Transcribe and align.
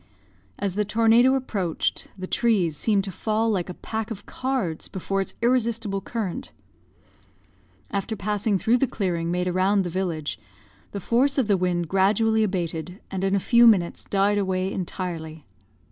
"As 0.57 0.73
the 0.73 0.83
tornado 0.83 1.35
approached, 1.35 2.07
the 2.17 2.25
trees 2.25 2.75
seemed 2.75 3.03
to 3.03 3.11
fall 3.11 3.51
like 3.51 3.69
a 3.69 3.75
pack 3.75 4.09
of 4.09 4.25
cards 4.25 4.87
before 4.87 5.21
its 5.21 5.35
irresistible 5.43 6.01
current. 6.01 6.51
After 7.91 8.15
passing 8.15 8.57
through 8.57 8.77
the 8.77 8.87
clearing 8.87 9.29
made 9.29 9.47
around 9.47 9.83
the 9.83 9.89
village, 9.91 10.39
the 10.91 10.99
force 10.99 11.37
of 11.37 11.47
the 11.47 11.55
wind 11.55 11.87
gradually 11.87 12.43
abated, 12.43 12.99
and 13.11 13.23
in 13.23 13.35
a 13.35 13.39
few 13.39 13.67
minutes 13.67 14.03
died 14.05 14.39
away 14.39 14.73
entirely. 14.73 15.45